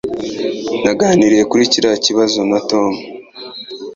[0.83, 2.91] Naganiriye kuri kiriya kibazo na Tom